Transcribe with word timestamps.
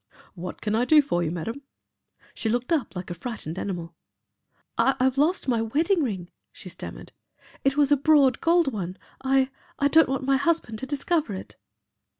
"What 0.33 0.61
can 0.61 0.73
I 0.73 0.83
do 0.83 0.99
for 0.99 1.21
you, 1.21 1.29
Madam?" 1.29 1.61
She 2.33 2.49
looked 2.49 2.71
up 2.73 2.95
like 2.95 3.11
a 3.11 3.13
frightened 3.13 3.59
animal. 3.59 3.93
"I've 4.75 5.19
lost 5.19 5.47
my 5.47 5.61
wedding 5.61 6.01
ring," 6.01 6.31
she 6.51 6.69
stammered. 6.69 7.11
"It 7.63 7.77
was 7.77 7.91
a 7.91 7.97
broad 7.97 8.41
gold 8.41 8.73
one. 8.73 8.97
I 9.23 9.51
I 9.77 9.89
don't 9.89 10.09
want 10.09 10.23
my 10.23 10.37
husband 10.37 10.79
to 10.79 10.87
discover 10.87 11.35
it." 11.35 11.55